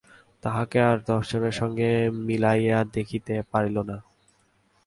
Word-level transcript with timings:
তাহাকে 0.43 0.77
আর 0.89 0.97
দশজনের 1.07 1.55
সঙ্গে 1.61 1.89
মিলাইয়া 2.27 2.79
দেখিতে 2.95 3.33
পারিল 3.51 3.77
না। 3.89 3.97